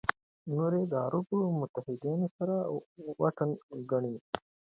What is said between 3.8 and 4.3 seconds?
ګڼي.